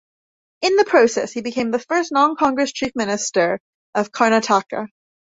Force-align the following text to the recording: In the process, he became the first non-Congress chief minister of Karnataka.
In 0.63 0.77
the 0.77 0.83
process, 0.85 1.31
he 1.31 1.43
became 1.43 1.69
the 1.69 1.77
first 1.77 2.11
non-Congress 2.11 2.71
chief 2.73 2.91
minister 2.95 3.59
of 3.93 4.11
Karnataka. 4.11 4.87